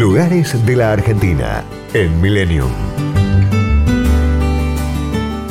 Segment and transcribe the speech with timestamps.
[0.00, 2.70] Lugares de la Argentina en Millennium.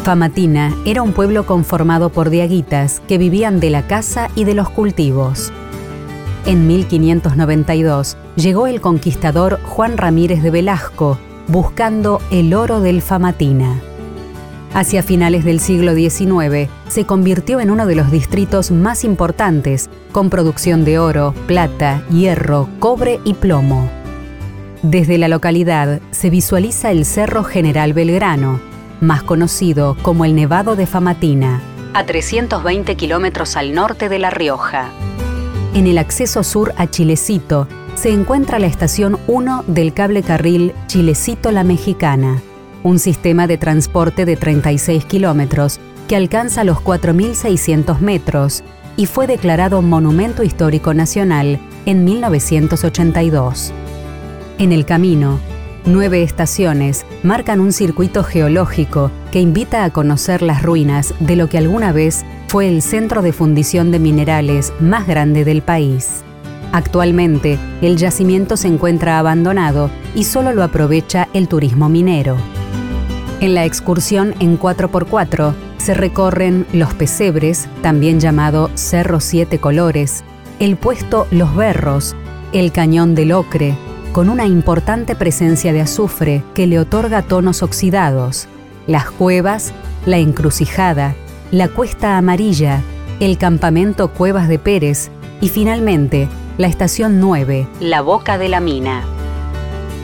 [0.04, 4.68] Famatina era un pueblo conformado por diaguitas que vivían de la caza y de los
[4.72, 5.54] cultivos.
[6.48, 13.80] En 1592 llegó el conquistador Juan Ramírez de Velasco buscando el oro del Famatina.
[14.74, 20.32] Hacia finales del siglo XIX se convirtió en uno de los distritos más importantes, con
[20.32, 23.99] producción de oro, plata, hierro, cobre y plomo.
[24.82, 28.62] Desde la localidad se visualiza el Cerro General Belgrano,
[29.02, 31.62] más conocido como el Nevado de Famatina,
[31.94, 34.90] a 320 kilómetros al norte de La Rioja.
[35.74, 41.66] En el acceso sur a Chilecito se encuentra la estación 1 del cable carril Chilecito-La
[41.66, 42.42] Mexicana,
[42.82, 48.64] un sistema de transporte de 36 kilómetros que alcanza los 4.600 metros
[48.96, 53.74] y fue declarado Monumento Histórico Nacional en 1982.
[54.60, 55.40] En el camino,
[55.86, 61.58] nueve estaciones marcan un circuito geológico que invita a conocer las ruinas de lo que
[61.58, 66.26] alguna vez fue el centro de fundición de minerales más grande del país.
[66.74, 72.36] Actualmente, el yacimiento se encuentra abandonado y solo lo aprovecha el turismo minero.
[73.40, 80.26] En la excursión en 4x4 se recorren los pesebres, también llamado Cerro Siete Colores,
[80.60, 82.14] el puesto Los Berros,
[82.52, 83.78] el cañón del Ocre,
[84.12, 88.48] con una importante presencia de azufre que le otorga tonos oxidados,
[88.88, 89.72] las cuevas,
[90.06, 91.16] la encrucijada,
[91.52, 92.82] la cuesta amarilla,
[93.20, 99.04] el campamento Cuevas de Pérez y finalmente la estación 9, la boca de la mina.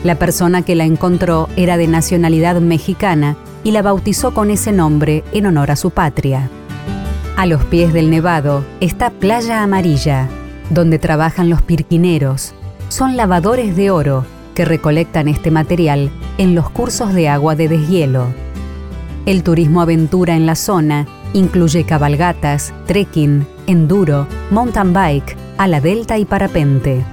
[0.04, 5.24] La persona que la encontró era de nacionalidad mexicana y la bautizó con ese nombre
[5.32, 6.48] en honor a su patria.
[7.36, 10.28] A los pies del Nevado está Playa Amarilla,
[10.70, 12.54] donde trabajan los pirquineros.
[12.88, 18.28] Son lavadores de oro que recolectan este material en los cursos de agua de deshielo.
[19.26, 26.24] El turismo aventura en la zona incluye cabalgatas, trekking, enduro, mountain bike, ala delta y
[26.24, 27.04] parapente.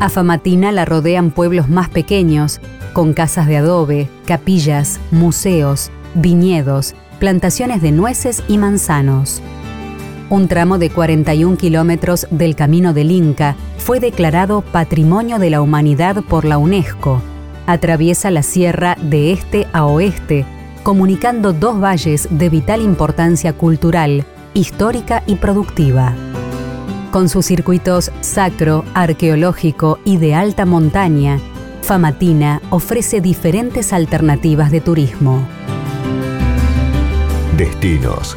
[0.00, 2.60] A Famatina la rodean pueblos más pequeños,
[2.92, 9.40] con casas de adobe, capillas, museos, viñedos, plantaciones de nueces y manzanos.
[10.30, 16.22] Un tramo de 41 kilómetros del Camino del Inca fue declarado Patrimonio de la Humanidad
[16.22, 17.20] por la UNESCO.
[17.66, 20.46] Atraviesa la sierra de este a oeste,
[20.84, 24.24] comunicando dos valles de vital importancia cultural,
[24.54, 26.14] histórica y productiva.
[27.10, 31.40] Con sus circuitos sacro, arqueológico y de alta montaña,
[31.82, 35.44] Famatina ofrece diferentes alternativas de turismo.
[37.56, 38.36] Destinos,